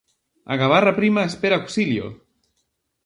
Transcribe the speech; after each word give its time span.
A 0.53 0.55
gabarra 0.61 0.95
prima 0.99 1.27
espera 1.31 1.59
auxilio. 1.61 2.05